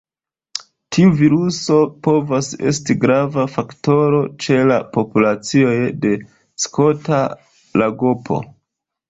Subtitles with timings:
[0.95, 1.75] Tiu viruso
[2.07, 5.77] povas esti grava faktoro ĉe la populacioj
[6.07, 6.15] de
[6.67, 7.23] Skota
[7.85, 8.43] lagopo.